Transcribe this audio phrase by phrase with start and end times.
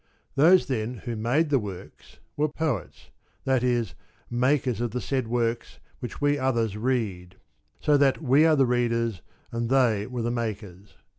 [0.33, 3.11] Those then who made the works, were poets,
[3.43, 3.93] that is
[4.31, 7.35] makers of the said works which we others read;
[7.79, 10.95] so that we are the readers, and they were the makers.